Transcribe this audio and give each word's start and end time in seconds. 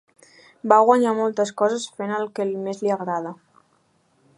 Va 0.71 0.79
guanyar 0.87 1.11
moltes 1.19 1.53
coses 1.63 1.87
fent 1.99 2.17
el 2.21 2.27
que 2.39 2.49
més 2.67 2.83
li 2.87 2.95
agrada. 2.97 3.37